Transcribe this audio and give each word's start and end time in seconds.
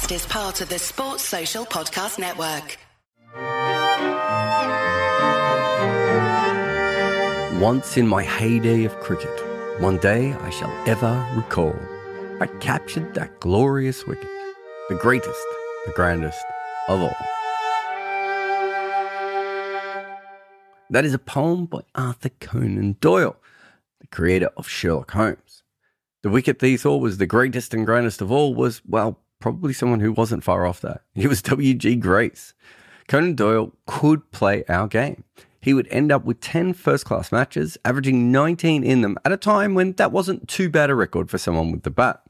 Podcast 0.00 0.14
is 0.14 0.26
part 0.26 0.60
of 0.60 0.68
the 0.68 0.78
Sports 0.78 1.22
Social 1.24 1.64
Podcast 1.66 2.18
Network. 2.18 2.78
Once 7.60 7.96
in 7.96 8.06
my 8.06 8.22
heyday 8.22 8.84
of 8.84 8.94
cricket, 9.00 9.28
one 9.80 9.98
day 9.98 10.32
I 10.32 10.50
shall 10.50 10.70
ever 10.86 11.26
recall, 11.36 11.76
I 12.40 12.46
captured 12.60 13.14
that 13.14 13.40
glorious 13.40 14.06
wicket, 14.06 14.28
the 14.88 14.94
greatest, 14.94 15.44
the 15.86 15.92
grandest 15.92 16.42
of 16.88 17.00
all. 17.02 17.16
That 20.88 21.04
is 21.04 21.14
a 21.14 21.18
poem 21.18 21.66
by 21.66 21.80
Arthur 21.94 22.30
Conan 22.40 22.96
Doyle, 23.00 23.36
the 24.00 24.06
creator 24.06 24.50
of 24.56 24.66
Sherlock 24.68 25.10
Holmes. 25.10 25.62
The 26.22 26.30
wicket 26.30 26.60
he 26.60 26.76
thought 26.76 27.02
was 27.02 27.18
the 27.18 27.26
greatest 27.26 27.74
and 27.74 27.84
grandest 27.84 28.20
of 28.20 28.32
all 28.32 28.54
was, 28.54 28.80
well, 28.86 29.18
probably 29.40 29.72
someone 29.72 30.00
who 30.00 30.12
wasn't 30.12 30.44
far 30.44 30.66
off 30.66 30.80
that. 30.82 31.02
He 31.14 31.26
was 31.26 31.42
W.G. 31.42 31.96
Grace. 31.96 32.54
Conan 33.08 33.34
Doyle 33.34 33.72
could 33.86 34.30
play 34.30 34.64
our 34.68 34.86
game. 34.86 35.24
He 35.60 35.74
would 35.74 35.88
end 35.90 36.10
up 36.12 36.24
with 36.24 36.40
10 36.40 36.72
first 36.74 37.04
class 37.04 37.32
matches, 37.32 37.76
averaging 37.84 38.30
19 38.32 38.84
in 38.84 39.02
them 39.02 39.18
at 39.24 39.32
a 39.32 39.36
time 39.36 39.74
when 39.74 39.92
that 39.94 40.12
wasn't 40.12 40.48
too 40.48 40.70
bad 40.70 40.90
a 40.90 40.94
record 40.94 41.28
for 41.28 41.36
someone 41.36 41.72
with 41.72 41.82
the 41.82 41.90
bat. 41.90 42.22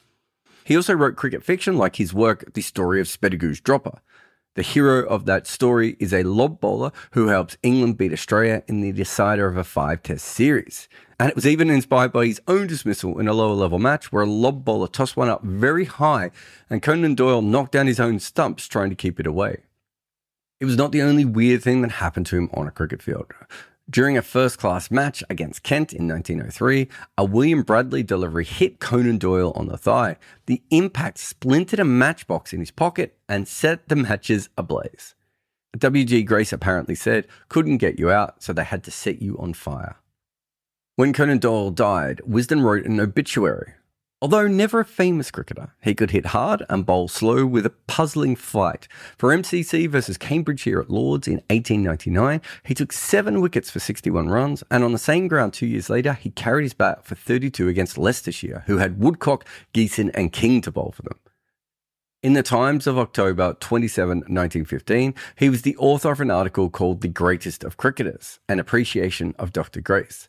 He 0.65 0.75
also 0.75 0.95
wrote 0.95 1.17
cricket 1.17 1.43
fiction 1.45 1.77
like 1.77 1.97
his 1.97 2.15
work, 2.15 2.53
The 2.55 2.63
Story 2.63 3.01
of 3.01 3.09
Spedegue's 3.09 3.61
Dropper. 3.61 4.01
The 4.57 4.63
hero 4.63 5.07
of 5.07 5.27
that 5.27 5.47
story 5.47 5.97
is 6.01 6.13
a 6.13 6.25
lob 6.25 6.61
bowler 6.61 6.91
who 7.13 7.29
helps 7.29 7.57
England 7.63 7.97
beat 7.99 8.13
Australia 8.13 8.65
in 8.67 8.81
the 8.81 8.91
decider 8.91 9.47
of 9.47 9.57
a 9.57 9.63
five 9.63 10.03
test 10.03 10.25
series. 10.25 10.89
And 11.21 11.29
it 11.29 11.37
was 11.37 11.47
even 11.47 11.71
inspired 11.71 12.13
by 12.13 12.27
his 12.27 12.41
own 12.49 12.67
dismissal 12.67 13.21
in 13.21 13.29
a 13.29 13.33
lower 13.33 13.55
level 13.55 13.79
match 13.79 14.11
where 14.11 14.25
a 14.25 14.27
lob 14.27 14.65
bowler 14.65 14.89
tossed 14.89 15.17
one 15.17 15.29
up 15.29 15.45
very 15.45 15.85
high 15.85 16.33
and 16.69 16.83
Conan 16.83 17.15
Doyle 17.15 17.43
knocked 17.43 17.73
down 17.73 17.87
his 17.87 18.01
own 18.01 18.19
stumps 18.19 18.67
trying 18.67 18.91
to 18.91 18.97
keep 18.97 19.21
it 19.21 19.27
away. 19.27 19.59
It 20.59 20.65
was 20.65 20.77
not 20.77 20.91
the 20.91 21.03
only 21.03 21.25
weird 21.25 21.63
thing 21.63 21.83
that 21.83 21.93
happened 21.93 22.27
to 22.27 22.37
him 22.37 22.51
on 22.53 22.67
a 22.67 22.73
cricket 22.73 23.03
field. 23.03 23.33
During 23.91 24.17
a 24.17 24.23
first 24.23 24.61
class 24.61 24.89
match 24.89 25.25
against 25.29 25.65
Kent 25.65 25.93
in 25.93 26.07
1903, 26.07 26.87
a 27.19 27.25
William 27.25 27.63
Bradley 27.63 28.05
delivery 28.05 28.45
hit 28.45 28.79
Conan 28.79 29.19
Doyle 29.19 29.53
on 29.57 29.67
the 29.67 29.77
thigh. 29.77 30.17
The 30.47 30.63
impact 30.71 31.19
splintered 31.19 31.81
a 31.81 31.85
matchbox 31.85 32.53
in 32.53 32.61
his 32.61 32.71
pocket 32.71 33.19
and 33.29 33.49
set 33.49 33.89
the 33.89 33.97
matches 33.97 34.49
ablaze. 34.57 35.17
W.G. 35.77 36.23
Grace 36.23 36.53
apparently 36.53 36.95
said, 36.95 37.27
couldn't 37.49 37.79
get 37.79 37.99
you 37.99 38.13
out, 38.13 38.45
so 38.45 38.53
they 38.53 38.63
had 38.63 38.85
to 38.85 38.93
set 38.93 39.21
you 39.21 39.37
on 39.39 39.55
fire. 39.55 39.97
When 40.95 41.13
Conan 41.13 41.39
Doyle 41.39 41.73
died, 41.73 42.21
Wisden 42.29 42.63
wrote 42.63 42.85
an 42.85 43.01
obituary 43.01 43.73
Although 44.23 44.49
never 44.49 44.81
a 44.81 44.85
famous 44.85 45.31
cricketer, 45.31 45.73
he 45.83 45.95
could 45.95 46.11
hit 46.11 46.27
hard 46.27 46.63
and 46.69 46.85
bowl 46.85 47.09
slow 47.09 47.47
with 47.47 47.65
a 47.65 47.71
puzzling 47.71 48.37
flight. 48.37 48.87
For 49.17 49.31
MCC 49.31 49.89
versus 49.89 50.19
Cambridgeshire 50.19 50.79
at 50.79 50.91
Lords 50.91 51.27
in 51.27 51.37
1899, 51.49 52.43
he 52.65 52.75
took 52.75 52.93
seven 52.93 53.41
wickets 53.41 53.71
for 53.71 53.81
61 53.81 54.29
runs, 54.29 54.63
and 54.71 54.85
on 54.85 54.93
the 54.93 54.99
same 54.99 55.27
ground 55.27 55.55
two 55.55 55.67
years 55.67 55.89
later, 55.89 56.13
he 56.13 56.31
carried 56.31 56.65
his 56.65 56.75
bat 56.75 57.03
for 57.03 57.15
32 57.15 57.69
against 57.69 57.97
Leicestershire, 57.97 58.65
who 58.67 58.77
had 58.77 59.01
Woodcock, 59.01 59.47
Geeson, 59.73 60.11
and 60.13 60.35
King 60.35 60.61
to 60.61 60.71
bowl 60.71 60.93
for 60.95 61.01
them. 61.01 61.19
In 62.23 62.35
the 62.35 62.43
Times 62.43 62.87
of 62.87 62.99
October 62.99 63.57
27, 63.61 64.19
1915, 64.19 65.15
he 65.37 65.49
was 65.49 65.63
the 65.63 65.79
author 65.79 66.13
of 66.13 66.21
an 66.21 66.31
article 66.31 66.69
called 66.69 67.01
The 67.01 67.09
Greatest 67.09 67.65
of 67.65 67.79
Cricketers, 67.79 68.39
an 68.47 68.61
appreciation 68.61 69.35
of 69.39 69.55
Dr. 69.55 69.81
Grace. 69.81 70.29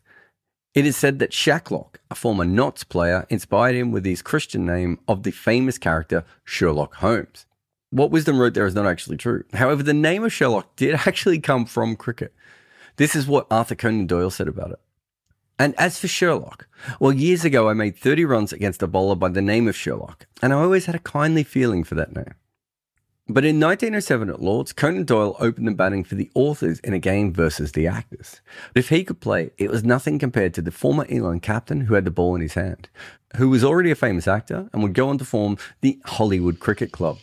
It 0.74 0.86
is 0.86 0.96
said 0.96 1.18
that 1.18 1.32
Shacklock, 1.32 1.96
a 2.10 2.14
former 2.14 2.46
Notts 2.46 2.82
player, 2.82 3.26
inspired 3.28 3.74
him 3.74 3.92
with 3.92 4.06
his 4.06 4.22
Christian 4.22 4.64
name 4.64 4.98
of 5.06 5.22
the 5.22 5.30
famous 5.30 5.76
character 5.76 6.24
Sherlock 6.44 6.94
Holmes. 6.96 7.44
What 7.90 8.10
Wisden 8.10 8.38
wrote 8.38 8.54
there 8.54 8.64
is 8.64 8.74
not 8.74 8.86
actually 8.86 9.18
true. 9.18 9.44
However, 9.52 9.82
the 9.82 9.92
name 9.92 10.24
of 10.24 10.32
Sherlock 10.32 10.74
did 10.76 10.94
actually 11.06 11.40
come 11.40 11.66
from 11.66 11.94
cricket. 11.94 12.32
This 12.96 13.14
is 13.14 13.26
what 13.26 13.46
Arthur 13.50 13.74
Conan 13.74 14.06
Doyle 14.06 14.30
said 14.30 14.48
about 14.48 14.70
it. 14.70 14.80
And 15.58 15.74
as 15.78 15.98
for 15.98 16.08
Sherlock, 16.08 16.66
well, 16.98 17.12
years 17.12 17.44
ago 17.44 17.68
I 17.68 17.74
made 17.74 17.96
30 17.96 18.24
runs 18.24 18.52
against 18.52 18.82
a 18.82 18.86
bowler 18.86 19.14
by 19.14 19.28
the 19.28 19.42
name 19.42 19.68
of 19.68 19.76
Sherlock, 19.76 20.26
and 20.40 20.54
I 20.54 20.56
always 20.56 20.86
had 20.86 20.94
a 20.94 21.00
kindly 21.00 21.44
feeling 21.44 21.84
for 21.84 21.94
that 21.96 22.16
name. 22.16 22.34
But 23.28 23.44
in 23.44 23.60
1907 23.60 24.30
at 24.30 24.42
Lords, 24.42 24.72
Conan 24.72 25.04
Doyle 25.04 25.36
opened 25.38 25.68
the 25.68 25.72
batting 25.72 26.02
for 26.02 26.16
the 26.16 26.28
authors 26.34 26.80
in 26.80 26.92
a 26.92 26.98
game 26.98 27.32
versus 27.32 27.70
the 27.70 27.86
actors. 27.86 28.40
But 28.74 28.80
if 28.80 28.88
he 28.88 29.04
could 29.04 29.20
play, 29.20 29.52
it 29.58 29.70
was 29.70 29.84
nothing 29.84 30.18
compared 30.18 30.54
to 30.54 30.62
the 30.62 30.72
former 30.72 31.06
England 31.08 31.42
captain 31.42 31.82
who 31.82 31.94
had 31.94 32.04
the 32.04 32.10
ball 32.10 32.34
in 32.34 32.40
his 32.40 32.54
hand, 32.54 32.88
who 33.36 33.48
was 33.48 33.62
already 33.62 33.92
a 33.92 33.94
famous 33.94 34.26
actor 34.26 34.68
and 34.72 34.82
would 34.82 34.92
go 34.92 35.08
on 35.08 35.18
to 35.18 35.24
form 35.24 35.56
the 35.82 36.00
Hollywood 36.04 36.58
Cricket 36.58 36.90
Club. 36.90 37.18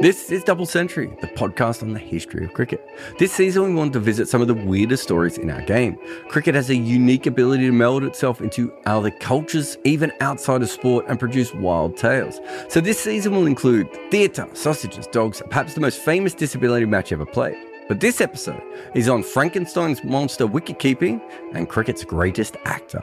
This 0.00 0.30
is 0.30 0.44
Double 0.44 0.64
Century, 0.64 1.12
the 1.20 1.26
podcast 1.26 1.82
on 1.82 1.92
the 1.92 1.98
history 1.98 2.44
of 2.44 2.52
cricket. 2.52 2.88
This 3.18 3.32
season, 3.32 3.64
we 3.64 3.74
want 3.74 3.92
to 3.94 3.98
visit 3.98 4.28
some 4.28 4.40
of 4.40 4.46
the 4.46 4.54
weirdest 4.54 5.02
stories 5.02 5.38
in 5.38 5.50
our 5.50 5.60
game. 5.62 5.98
Cricket 6.28 6.54
has 6.54 6.70
a 6.70 6.76
unique 6.76 7.26
ability 7.26 7.66
to 7.66 7.72
meld 7.72 8.04
itself 8.04 8.40
into 8.40 8.72
other 8.86 9.10
cultures, 9.10 9.76
even 9.82 10.12
outside 10.20 10.62
of 10.62 10.70
sport, 10.70 11.04
and 11.08 11.18
produce 11.18 11.52
wild 11.52 11.96
tales. 11.96 12.38
So, 12.68 12.80
this 12.80 13.00
season 13.00 13.32
will 13.32 13.48
include 13.48 13.88
theatre, 14.12 14.46
sausages, 14.52 15.08
dogs, 15.08 15.42
perhaps 15.48 15.74
the 15.74 15.80
most 15.80 15.98
famous 15.98 16.32
disability 16.32 16.86
match 16.86 17.10
ever 17.10 17.26
played. 17.26 17.58
But 17.88 17.98
this 17.98 18.20
episode 18.20 18.62
is 18.94 19.08
on 19.08 19.24
Frankenstein's 19.24 20.04
monster 20.04 20.46
wicket 20.46 20.78
keeping 20.78 21.20
and 21.54 21.68
cricket's 21.68 22.04
greatest 22.04 22.56
actor. 22.66 23.02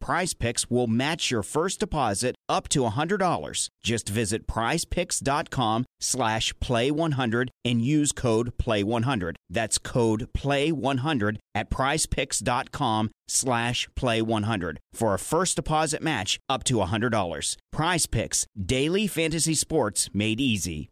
Prize 0.00 0.34
Picks 0.34 0.70
will 0.70 0.86
match 0.86 1.30
your 1.30 1.42
first 1.42 1.80
deposit 1.80 2.34
up 2.48 2.68
to 2.70 2.80
$100. 2.80 3.68
Just 3.82 4.08
visit 4.08 4.46
prizepicks.com 4.46 5.84
slash 6.00 6.52
play100 6.54 7.48
and 7.64 7.82
use 7.82 8.12
code 8.12 8.56
play100. 8.58 9.34
That's 9.50 9.78
code 9.78 10.28
play100 10.36 11.38
at 11.54 11.70
prizepicks.com 11.70 13.10
slash 13.28 13.88
play100 13.96 14.76
for 14.92 15.14
a 15.14 15.18
first 15.18 15.56
deposit 15.56 16.02
match 16.02 16.38
up 16.48 16.64
to 16.64 16.74
$100. 16.74 17.56
Prize 17.72 18.06
Picks, 18.06 18.46
daily 18.60 19.06
fantasy 19.06 19.54
sports 19.54 20.10
made 20.14 20.40
easy. 20.40 20.90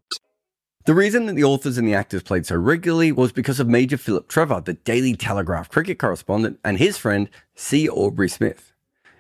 The 0.87 0.94
reason 0.94 1.26
that 1.26 1.35
the 1.35 1.43
authors 1.43 1.79
and 1.79 1.88
the 1.88 1.94
actors 1.94 2.23
played 2.23 2.47
so 2.47 2.55
regularly 2.55 3.11
was 3.11 3.32
because 3.32 3.59
of 3.59 3.67
Major 3.67 3.97
Philip 3.97 4.29
Trevor, 4.29 4.61
the 4.64 4.75
Daily 4.75 5.17
Telegraph 5.17 5.69
cricket 5.69 5.99
correspondent, 5.99 6.61
and 6.64 6.79
his 6.79 6.97
friend 6.97 7.29
C. 7.56 7.88
Aubrey 7.88 8.29
Smith. 8.29 8.73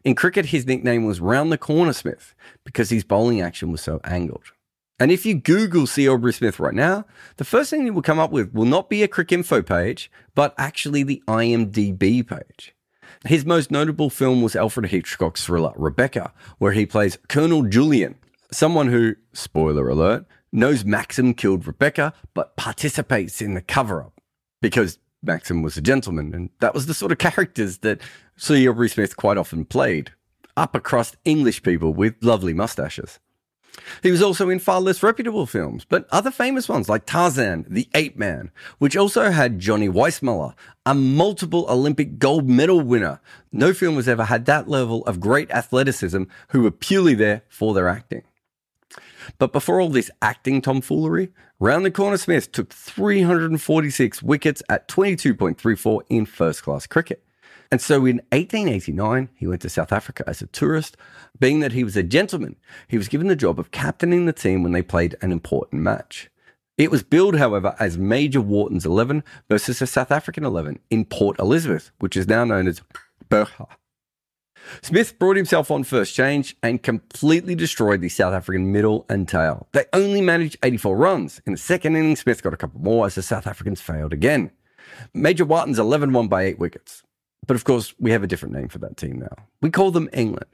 In 0.06 0.14
cricket, 0.14 0.46
his 0.46 0.68
nickname 0.68 1.04
was 1.04 1.18
Round 1.18 1.50
the 1.50 1.58
Corner 1.58 1.92
Smith 1.92 2.32
because 2.64 2.90
his 2.90 3.02
bowling 3.02 3.40
action 3.40 3.72
was 3.72 3.80
so 3.80 4.00
angled. 4.04 4.52
And 5.00 5.10
if 5.10 5.26
you 5.26 5.34
Google 5.34 5.84
C. 5.88 6.08
Aubrey 6.08 6.32
Smith 6.32 6.60
right 6.60 6.72
now, 6.72 7.06
the 7.38 7.44
first 7.44 7.70
thing 7.70 7.84
you 7.84 7.92
will 7.92 8.02
come 8.02 8.20
up 8.20 8.30
with 8.30 8.54
will 8.54 8.66
not 8.66 8.88
be 8.88 9.02
a 9.02 9.08
Cricinfo 9.08 9.66
page, 9.66 10.08
but 10.36 10.54
actually 10.56 11.02
the 11.02 11.20
IMDb 11.26 12.24
page. 12.24 12.72
His 13.24 13.44
most 13.44 13.72
notable 13.72 14.08
film 14.08 14.42
was 14.42 14.54
Alfred 14.54 14.90
Hitchcock's 14.90 15.44
thriller 15.44 15.72
Rebecca, 15.74 16.32
where 16.58 16.70
he 16.70 16.86
plays 16.86 17.18
Colonel 17.28 17.64
Julyan, 17.64 18.14
Someone 18.52 18.86
who, 18.86 19.16
spoiler 19.32 19.88
alert, 19.88 20.24
knows 20.52 20.84
Maxim 20.84 21.34
killed 21.34 21.66
Rebecca, 21.66 22.12
but 22.32 22.56
participates 22.56 23.42
in 23.42 23.54
the 23.54 23.60
cover 23.60 24.02
up 24.04 24.20
because 24.62 25.00
Maxim 25.26 25.62
was 25.62 25.76
a 25.76 25.82
gentleman, 25.82 26.34
and 26.34 26.50
that 26.60 26.74
was 26.74 26.86
the 26.86 26.94
sort 26.94 27.12
of 27.12 27.18
characters 27.18 27.78
that 27.78 28.00
C. 28.36 28.68
Aubrey 28.68 28.88
Smith 28.88 29.16
quite 29.16 29.36
often 29.36 29.64
played 29.64 30.12
upper 30.56 30.80
crust 30.80 31.16
English 31.24 31.62
people 31.62 31.92
with 31.92 32.14
lovely 32.22 32.54
mustaches. 32.54 33.18
He 34.02 34.10
was 34.10 34.22
also 34.22 34.48
in 34.48 34.58
far 34.58 34.80
less 34.80 35.02
reputable 35.02 35.46
films, 35.46 35.84
but 35.84 36.08
other 36.10 36.30
famous 36.30 36.68
ones 36.68 36.88
like 36.88 37.04
Tarzan, 37.04 37.66
The 37.68 37.88
Ape 37.94 38.16
Man, 38.16 38.50
which 38.78 38.96
also 38.96 39.30
had 39.30 39.58
Johnny 39.58 39.88
Weissmuller, 39.88 40.54
a 40.86 40.94
multiple 40.94 41.66
Olympic 41.68 42.18
gold 42.18 42.48
medal 42.48 42.80
winner. 42.80 43.20
No 43.52 43.74
film 43.74 43.96
has 43.96 44.08
ever 44.08 44.24
had 44.24 44.46
that 44.46 44.68
level 44.68 45.04
of 45.04 45.20
great 45.20 45.50
athleticism 45.50 46.22
who 46.48 46.62
were 46.62 46.70
purely 46.70 47.14
there 47.14 47.42
for 47.48 47.74
their 47.74 47.88
acting. 47.88 48.22
But 49.38 49.52
before 49.52 49.80
all 49.80 49.88
this 49.88 50.10
acting 50.22 50.60
tomfoolery, 50.60 51.30
Round 51.58 51.84
the 51.84 51.90
Corner 51.90 52.16
Smith 52.16 52.52
took 52.52 52.72
346 52.72 54.22
wickets 54.22 54.62
at 54.68 54.88
22.34 54.88 56.00
in 56.08 56.26
first 56.26 56.62
class 56.62 56.86
cricket. 56.86 57.22
And 57.70 57.80
so 57.80 58.06
in 58.06 58.18
1889, 58.30 59.30
he 59.34 59.46
went 59.46 59.62
to 59.62 59.68
South 59.68 59.92
Africa 59.92 60.22
as 60.26 60.40
a 60.40 60.46
tourist. 60.46 60.96
Being 61.38 61.60
that 61.60 61.72
he 61.72 61.82
was 61.82 61.96
a 61.96 62.02
gentleman, 62.02 62.56
he 62.88 62.96
was 62.96 63.08
given 63.08 63.26
the 63.26 63.36
job 63.36 63.58
of 63.58 63.70
captaining 63.70 64.26
the 64.26 64.32
team 64.32 64.62
when 64.62 64.72
they 64.72 64.82
played 64.82 65.16
an 65.20 65.32
important 65.32 65.82
match. 65.82 66.30
It 66.78 66.90
was 66.90 67.02
billed, 67.02 67.36
however, 67.36 67.74
as 67.80 67.96
Major 67.96 68.40
Warton's 68.40 68.84
11 68.84 69.24
versus 69.48 69.80
a 69.80 69.86
South 69.86 70.10
African 70.10 70.44
11 70.44 70.78
in 70.90 71.06
Port 71.06 71.38
Elizabeth, 71.38 71.90
which 71.98 72.16
is 72.16 72.28
now 72.28 72.44
known 72.44 72.68
as 72.68 72.82
Berha. 73.28 73.66
Smith 74.82 75.18
brought 75.18 75.36
himself 75.36 75.70
on 75.70 75.84
first 75.84 76.14
change 76.14 76.56
and 76.62 76.82
completely 76.82 77.54
destroyed 77.54 78.00
the 78.00 78.08
South 78.08 78.34
African 78.34 78.72
middle 78.72 79.06
and 79.08 79.28
tail. 79.28 79.68
They 79.72 79.84
only 79.92 80.20
managed 80.20 80.56
84 80.62 80.96
runs. 80.96 81.40
In 81.46 81.52
the 81.52 81.58
second 81.58 81.96
inning, 81.96 82.16
Smith 82.16 82.42
got 82.42 82.54
a 82.54 82.56
couple 82.56 82.80
more 82.80 83.06
as 83.06 83.14
the 83.14 83.22
South 83.22 83.46
Africans 83.46 83.80
failed 83.80 84.12
again. 84.12 84.50
Major 85.14 85.44
Warton's 85.44 85.78
11 85.78 86.12
won 86.12 86.28
by 86.28 86.44
eight 86.44 86.58
wickets. 86.58 87.02
But 87.46 87.54
of 87.54 87.64
course, 87.64 87.94
we 87.98 88.10
have 88.10 88.22
a 88.22 88.26
different 88.26 88.54
name 88.54 88.68
for 88.68 88.78
that 88.78 88.96
team 88.96 89.18
now. 89.20 89.46
We 89.60 89.70
call 89.70 89.90
them 89.90 90.08
England. 90.12 90.46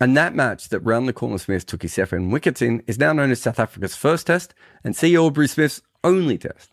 And 0.00 0.16
that 0.16 0.34
match 0.34 0.68
that 0.68 0.80
Round 0.80 1.08
the 1.08 1.12
Corner 1.12 1.38
Smith 1.38 1.66
took 1.66 1.82
his 1.82 1.94
seven 1.94 2.30
wickets 2.30 2.62
in 2.62 2.82
is 2.86 2.98
now 2.98 3.12
known 3.12 3.30
as 3.30 3.40
South 3.40 3.58
Africa's 3.58 3.96
first 3.96 4.26
test 4.26 4.54
and 4.84 4.94
C. 4.94 5.16
Aubrey 5.16 5.48
Smith's 5.48 5.82
only 6.04 6.38
test. 6.38 6.70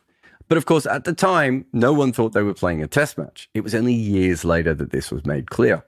But 0.47 0.57
of 0.57 0.65
course, 0.65 0.85
at 0.85 1.03
the 1.03 1.13
time, 1.13 1.65
no 1.73 1.91
one 1.91 2.13
thought 2.13 2.33
they 2.33 2.41
were 2.41 2.53
playing 2.53 2.81
a 2.81 2.87
test 2.87 3.17
match. 3.17 3.49
It 3.53 3.61
was 3.61 3.75
only 3.75 3.93
years 3.93 4.45
later 4.45 4.73
that 4.73 4.91
this 4.91 5.11
was 5.11 5.25
made 5.25 5.49
clear. 5.49 5.83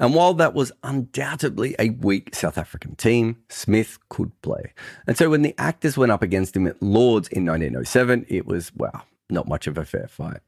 And 0.00 0.14
while 0.14 0.34
that 0.34 0.54
was 0.54 0.72
undoubtedly 0.82 1.74
a 1.78 1.90
weak 1.90 2.34
South 2.34 2.58
African 2.58 2.96
team, 2.96 3.36
Smith 3.48 3.98
could 4.08 4.40
play. 4.42 4.72
And 5.06 5.16
so 5.16 5.30
when 5.30 5.42
the 5.42 5.54
actors 5.58 5.96
went 5.96 6.12
up 6.12 6.22
against 6.22 6.56
him 6.56 6.66
at 6.66 6.82
Lords 6.82 7.28
in 7.28 7.44
1907, 7.46 8.26
it 8.28 8.46
was, 8.46 8.72
well, 8.74 9.04
not 9.30 9.48
much 9.48 9.66
of 9.66 9.78
a 9.78 9.84
fair 9.84 10.08
fight. 10.08 10.40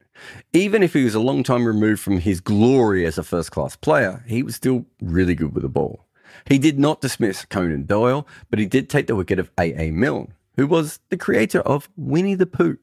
Even 0.52 0.82
if 0.82 0.92
he 0.92 1.04
was 1.04 1.14
a 1.14 1.20
long 1.20 1.42
time 1.42 1.64
removed 1.64 2.00
from 2.00 2.19
his 2.19 2.40
glory 2.40 3.06
as 3.06 3.19
a 3.19 3.22
first 3.22 3.52
class 3.52 3.76
player, 3.76 4.25
he 4.26 4.42
was 4.42 4.54
still 4.54 4.84
really 5.00 5.34
good 5.34 5.54
with 5.54 5.62
the 5.62 5.69
ball. 5.69 6.04
He 6.46 6.58
did 6.58 6.78
not 6.78 7.00
dismiss 7.00 7.44
Conan 7.44 7.84
Doyle, 7.84 8.26
but 8.50 8.58
he 8.58 8.66
did 8.66 8.88
take 8.88 9.06
the 9.06 9.16
wicket 9.16 9.38
of 9.38 9.50
A.A. 9.58 9.90
Milne, 9.90 10.34
who 10.56 10.66
was 10.66 11.00
the 11.10 11.16
creator 11.16 11.60
of 11.60 11.88
Winnie 11.96 12.34
the 12.34 12.46
Pooh, 12.46 12.78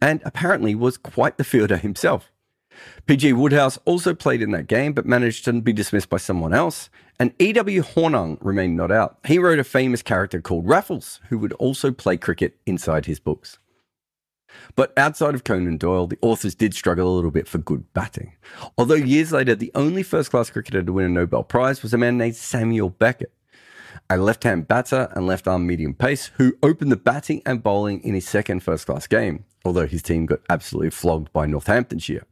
and 0.00 0.20
apparently 0.24 0.74
was 0.74 0.96
quite 0.96 1.38
the 1.38 1.44
fielder 1.44 1.76
himself. 1.76 2.30
PG 3.06 3.32
Wodehouse 3.32 3.78
also 3.84 4.14
played 4.14 4.42
in 4.42 4.52
that 4.52 4.66
game, 4.66 4.92
but 4.92 5.06
managed 5.06 5.44
to 5.46 5.52
be 5.60 5.72
dismissed 5.72 6.08
by 6.08 6.16
someone 6.16 6.54
else. 6.54 6.90
And 7.18 7.34
E.W. 7.38 7.82
Hornung 7.82 8.38
remained 8.40 8.76
not 8.76 8.90
out. 8.90 9.18
He 9.26 9.38
wrote 9.38 9.58
a 9.58 9.64
famous 9.64 10.02
character 10.02 10.40
called 10.40 10.68
Raffles, 10.68 11.20
who 11.28 11.38
would 11.38 11.52
also 11.54 11.92
play 11.92 12.16
cricket 12.16 12.56
inside 12.66 13.06
his 13.06 13.20
books. 13.20 13.58
But 14.74 14.96
outside 14.96 15.34
of 15.34 15.44
Conan 15.44 15.76
Doyle, 15.76 16.06
the 16.06 16.18
authors 16.22 16.54
did 16.54 16.74
struggle 16.74 17.12
a 17.12 17.14
little 17.14 17.30
bit 17.30 17.48
for 17.48 17.58
good 17.58 17.92
batting. 17.92 18.32
Although 18.76 18.94
years 18.94 19.32
later, 19.32 19.54
the 19.54 19.72
only 19.74 20.02
first 20.02 20.30
class 20.30 20.50
cricketer 20.50 20.82
to 20.82 20.92
win 20.92 21.06
a 21.06 21.08
Nobel 21.08 21.44
Prize 21.44 21.82
was 21.82 21.94
a 21.94 21.98
man 21.98 22.18
named 22.18 22.36
Samuel 22.36 22.90
Beckett, 22.90 23.32
a 24.08 24.16
left 24.16 24.44
hand 24.44 24.68
batter 24.68 25.08
and 25.14 25.26
left 25.26 25.46
arm 25.46 25.66
medium 25.66 25.94
pace 25.94 26.30
who 26.36 26.56
opened 26.62 26.90
the 26.90 26.96
batting 26.96 27.42
and 27.46 27.62
bowling 27.62 28.02
in 28.02 28.14
his 28.14 28.28
second 28.28 28.62
first 28.62 28.86
class 28.86 29.06
game, 29.06 29.44
although 29.64 29.86
his 29.86 30.02
team 30.02 30.26
got 30.26 30.40
absolutely 30.48 30.90
flogged 30.90 31.32
by 31.32 31.46
Northamptonshire. 31.46 32.24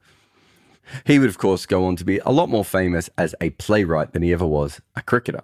He 1.05 1.19
would, 1.19 1.29
of 1.29 1.39
course, 1.39 1.67
go 1.67 1.85
on 1.85 1.97
to 1.97 2.05
be 2.05 2.19
a 2.19 2.33
lot 2.33 2.49
more 2.49 2.65
famous 2.65 3.11
as 3.17 3.35
a 3.41 3.51
playwright 3.51 4.13
than 4.13 4.23
he 4.23 4.33
ever 4.33 4.47
was 4.47 4.81
a 4.97 5.03
cricketer. 5.03 5.43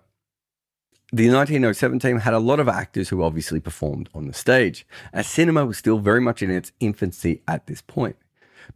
The 1.13 1.31
1907 1.31 1.99
team 2.01 2.19
had 2.19 2.35
a 2.35 2.41
lot 2.41 2.59
of 2.59 2.69
actors 2.69 3.11
who 3.11 3.23
obviously 3.23 3.61
performed 3.61 4.09
on 4.15 4.27
the 4.27 4.33
stage, 4.33 4.87
as 5.13 5.27
cinema 5.27 5.65
was 5.65 5.79
still 5.79 5.99
very 5.99 6.21
much 6.21 6.43
in 6.43 6.51
its 6.51 6.73
infancy 6.81 7.43
at 7.47 7.67
this 7.67 7.83
point. 7.83 8.17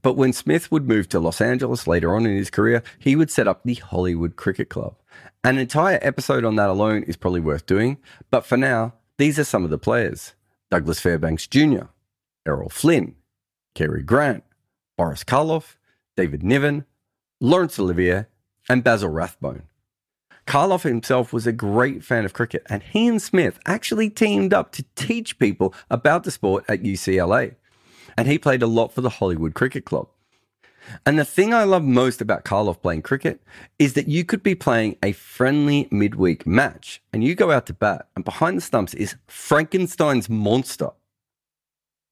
But 0.02 0.14
when 0.14 0.32
Smith 0.32 0.70
would 0.70 0.86
move 0.86 1.08
to 1.08 1.18
Los 1.18 1.40
Angeles 1.40 1.86
later 1.86 2.14
on 2.14 2.26
in 2.26 2.36
his 2.36 2.50
career, 2.50 2.82
he 2.98 3.16
would 3.16 3.30
set 3.30 3.48
up 3.48 3.62
the 3.64 3.74
Hollywood 3.74 4.36
Cricket 4.36 4.68
Club. 4.68 4.94
An 5.42 5.58
entire 5.58 5.98
episode 6.02 6.44
on 6.44 6.56
that 6.56 6.70
alone 6.70 7.02
is 7.04 7.16
probably 7.16 7.40
worth 7.40 7.66
doing, 7.66 7.98
but 8.30 8.44
for 8.44 8.56
now, 8.56 8.94
these 9.16 9.38
are 9.38 9.44
some 9.44 9.64
of 9.64 9.70
the 9.70 9.78
players 9.78 10.34
Douglas 10.70 11.00
Fairbanks 11.00 11.46
Jr., 11.46 11.86
Errol 12.46 12.68
Flynn, 12.68 13.16
Cary 13.74 14.02
Grant, 14.02 14.44
Boris 14.96 15.24
Karloff, 15.24 15.76
David 16.18 16.42
Niven, 16.42 16.84
Laurence 17.40 17.78
Olivier, 17.78 18.26
and 18.68 18.82
Basil 18.82 19.08
Rathbone. 19.08 19.62
Karloff 20.48 20.82
himself 20.82 21.32
was 21.32 21.46
a 21.46 21.52
great 21.52 22.02
fan 22.02 22.24
of 22.24 22.32
cricket, 22.32 22.66
and 22.68 22.82
he 22.82 23.06
and 23.06 23.22
Smith 23.22 23.60
actually 23.66 24.10
teamed 24.10 24.52
up 24.52 24.72
to 24.72 24.84
teach 24.96 25.38
people 25.38 25.72
about 25.88 26.24
the 26.24 26.32
sport 26.32 26.64
at 26.66 26.82
UCLA. 26.82 27.54
And 28.16 28.26
he 28.26 28.36
played 28.36 28.62
a 28.62 28.66
lot 28.66 28.92
for 28.92 29.00
the 29.00 29.10
Hollywood 29.20 29.54
Cricket 29.54 29.84
Club. 29.84 30.08
And 31.06 31.20
the 31.20 31.24
thing 31.24 31.54
I 31.54 31.62
love 31.62 31.84
most 31.84 32.20
about 32.20 32.44
Karloff 32.44 32.82
playing 32.82 33.02
cricket 33.02 33.40
is 33.78 33.92
that 33.92 34.08
you 34.08 34.24
could 34.24 34.42
be 34.42 34.56
playing 34.56 34.96
a 35.04 35.12
friendly 35.12 35.86
midweek 35.92 36.48
match 36.48 37.00
and 37.12 37.22
you 37.22 37.36
go 37.36 37.52
out 37.52 37.66
to 37.66 37.72
bat, 37.74 38.08
and 38.16 38.24
behind 38.24 38.56
the 38.56 38.62
stumps 38.62 38.92
is 38.92 39.14
Frankenstein's 39.28 40.28
monster. 40.28 40.90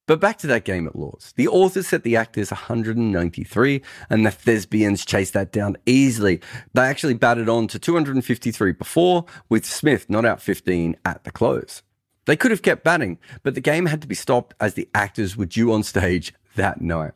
But 0.07 0.21
back 0.21 0.39
to 0.39 0.47
that 0.47 0.65
game 0.65 0.87
at 0.87 0.95
Lords. 0.95 1.33
The 1.37 1.49
authors 1.49 1.89
set 1.89 2.05
the 2.05 2.15
actors 2.15 2.53
193, 2.53 3.83
and 4.09 4.25
the 4.25 4.31
thespians 4.31 5.05
chased 5.05 5.33
that 5.33 5.51
down 5.51 5.77
easily. 5.85 6.41
They 6.75 6.83
actually 6.83 7.15
batted 7.15 7.49
on 7.49 7.67
to 7.69 7.79
253 7.81 8.73
before, 8.73 9.25
with 9.49 9.67
Smith 9.67 10.09
not 10.09 10.25
out 10.25 10.41
15 10.41 10.97
at 11.05 11.25
the 11.25 11.33
close. 11.33 11.83
They 12.27 12.37
could 12.37 12.53
have 12.53 12.63
kept 12.63 12.85
batting, 12.85 13.19
but 13.43 13.55
the 13.55 13.61
game 13.61 13.87
had 13.87 14.01
to 14.03 14.09
be 14.09 14.15
stopped 14.15 14.55
as 14.61 14.75
the 14.75 14.89
actors 14.95 15.37
were 15.37 15.47
due 15.47 15.73
on 15.73 15.83
stage 15.83 16.33
that 16.55 16.81
night. 16.81 17.13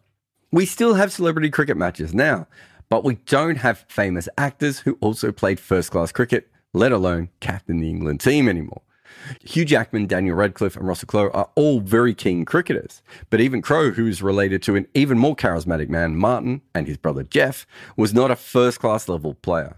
We 0.51 0.67
still 0.67 0.95
have 0.95 1.13
celebrity 1.13 1.51
cricket 1.51 1.77
matches 1.77 2.13
now, 2.13 2.49
but 2.89 3.05
we 3.05 3.17
don't 3.27 3.57
have 3.57 3.85
famous 3.89 4.29
actors 4.37 4.81
who 4.81 4.99
also 5.01 5.31
played 5.31 5.61
first 5.61 5.93
class 5.93 6.11
cricket, 6.11 6.51
let 6.73 6.91
alone 6.91 7.29
captain 7.39 7.79
the 7.79 7.89
England 7.89 8.21
team 8.21 8.49
anymore. 8.49 8.83
Hugh 9.43 9.65
Jackman, 9.65 10.07
Daniel 10.07 10.37
Radcliffe, 10.37 10.77
and 10.77 10.87
Russell 10.87 11.07
Crowe 11.07 11.31
are 11.31 11.51
all 11.55 11.81
very 11.81 12.15
keen 12.15 12.45
cricketers. 12.45 13.03
But 13.29 13.41
even 13.41 13.63
Crowe, 13.63 13.91
who 13.91 14.07
is 14.07 14.23
related 14.23 14.63
to 14.65 14.77
an 14.77 14.87
even 14.95 15.19
more 15.19 15.37
charismatic 15.37 15.89
man, 15.89 16.17
Martin, 16.17 16.63
and 16.75 16.87
his 16.87 16.97
brother 16.97 17.23
Jeff, 17.23 17.67
was 17.97 18.15
not 18.15 18.31
a 18.31 18.37
first 18.37 18.81
class 18.81 19.09
level 19.09 19.35
player. 19.35 19.77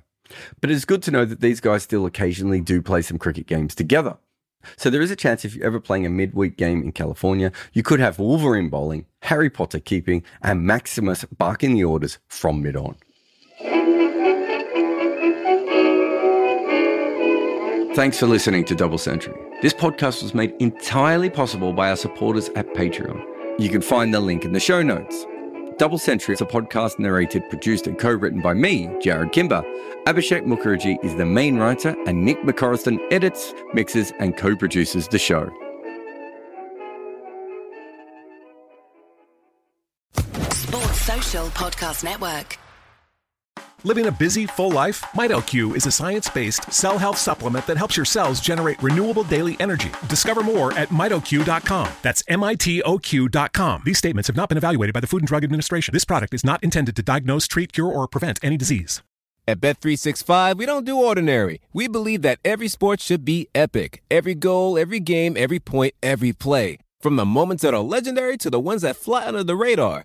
But 0.60 0.70
it's 0.70 0.84
good 0.84 1.02
to 1.04 1.10
know 1.10 1.24
that 1.24 1.40
these 1.40 1.60
guys 1.60 1.82
still 1.82 2.06
occasionally 2.06 2.60
do 2.60 2.80
play 2.80 3.02
some 3.02 3.18
cricket 3.18 3.46
games 3.46 3.74
together. 3.74 4.16
So 4.76 4.90
there 4.90 5.02
is 5.02 5.10
a 5.10 5.16
chance 5.16 5.44
if 5.44 5.54
you're 5.54 5.66
ever 5.66 5.80
playing 5.80 6.06
a 6.06 6.10
midweek 6.10 6.56
game 6.56 6.82
in 6.82 6.92
California, 6.92 7.52
you 7.72 7.82
could 7.82 8.00
have 8.00 8.18
Wolverine 8.18 8.68
bowling, 8.68 9.06
Harry 9.22 9.50
Potter 9.50 9.80
keeping, 9.80 10.22
and 10.40 10.64
Maximus 10.64 11.24
barking 11.36 11.74
the 11.74 11.84
orders 11.84 12.18
from 12.28 12.62
mid 12.62 12.76
on. 12.76 12.96
Thanks 17.94 18.18
for 18.18 18.26
listening 18.26 18.64
to 18.64 18.75
Double 18.75 18.96
Century. 18.96 19.38
This 19.61 19.75
podcast 19.75 20.22
was 20.22 20.32
made 20.32 20.54
entirely 20.61 21.28
possible 21.28 21.75
by 21.75 21.90
our 21.90 21.96
supporters 21.96 22.49
at 22.56 22.66
Patreon. 22.68 23.22
You 23.58 23.68
can 23.68 23.82
find 23.82 24.14
the 24.14 24.20
link 24.20 24.46
in 24.46 24.52
the 24.52 24.61
show 24.61 24.82
notes. 24.82 25.26
Double 25.76 25.99
Century 25.99 26.32
is 26.32 26.40
a 26.40 26.46
podcast 26.46 26.99
narrated, 26.99 27.46
produced, 27.50 27.87
and 27.87 27.99
co 27.99 28.11
written 28.11 28.40
by 28.40 28.54
me, 28.54 28.87
Jarrod 29.02 29.32
Kimber. 29.32 29.62
Abhishek 30.06 30.46
Mukherjee 30.46 31.04
is 31.04 31.14
the 31.16 31.26
main 31.26 31.58
writer, 31.58 31.94
and 32.06 32.25
Nick 32.25 32.40
McCorriston 32.44 32.99
edits, 33.12 33.52
mixes, 33.75 34.11
and 34.18 34.38
co 34.38 34.56
produces 34.56 35.08
the 35.08 35.18
show. 35.18 35.50
Sports 40.14 41.00
Social 41.02 41.46
Podcast 41.49 42.04
Network. 42.04 42.58
Living 43.84 44.06
a 44.06 44.12
busy, 44.12 44.46
full 44.46 44.70
life? 44.70 45.00
MitoQ 45.14 45.74
is 45.74 45.86
a 45.86 45.90
science 45.90 46.28
based 46.30 46.72
cell 46.72 46.98
health 46.98 47.18
supplement 47.18 47.66
that 47.66 47.76
helps 47.76 47.96
your 47.96 48.06
cells 48.06 48.40
generate 48.40 48.80
renewable 48.80 49.24
daily 49.24 49.56
energy. 49.58 49.90
Discover 50.08 50.44
more 50.44 50.72
at 50.74 50.90
mitoq.com. 50.90 51.90
That's 52.00 52.22
M 52.28 52.44
I 52.44 52.54
T 52.54 52.80
O 52.82 52.98
Q.com. 52.98 53.82
These 53.84 53.98
statements 53.98 54.28
have 54.28 54.36
not 54.36 54.48
been 54.48 54.58
evaluated 54.58 54.94
by 54.94 55.00
the 55.00 55.08
Food 55.08 55.22
and 55.22 55.28
Drug 55.28 55.42
Administration. 55.42 55.92
This 55.92 56.04
product 56.04 56.32
is 56.32 56.44
not 56.44 56.62
intended 56.62 56.94
to 56.96 57.02
diagnose, 57.02 57.48
treat, 57.48 57.72
cure, 57.72 57.88
or 57.88 58.06
prevent 58.06 58.38
any 58.42 58.56
disease. 58.56 59.02
At 59.48 59.60
Bet365, 59.60 60.56
we 60.56 60.66
don't 60.66 60.86
do 60.86 60.96
ordinary. 60.96 61.60
We 61.72 61.88
believe 61.88 62.22
that 62.22 62.38
every 62.44 62.68
sport 62.68 63.00
should 63.00 63.24
be 63.24 63.48
epic. 63.56 64.00
Every 64.08 64.36
goal, 64.36 64.78
every 64.78 65.00
game, 65.00 65.36
every 65.36 65.58
point, 65.58 65.94
every 66.00 66.32
play. 66.32 66.78
From 67.00 67.16
the 67.16 67.24
moments 67.24 67.64
that 67.64 67.74
are 67.74 67.80
legendary 67.80 68.36
to 68.36 68.50
the 68.50 68.60
ones 68.60 68.82
that 68.82 68.94
fly 68.94 69.26
under 69.26 69.42
the 69.42 69.56
radar. 69.56 70.04